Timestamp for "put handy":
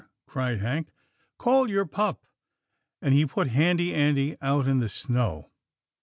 3.23-3.93